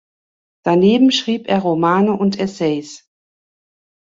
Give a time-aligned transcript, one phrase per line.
[0.65, 3.07] Daneben schrieb er Romane und Essays.